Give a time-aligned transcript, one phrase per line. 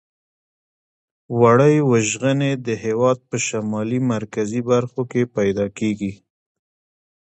[1.39, 6.13] وړۍ وژغنې د هېواد په شمالي مرکزي برخو کې پیداکیږي.